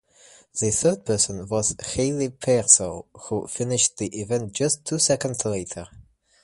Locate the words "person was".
1.05-1.75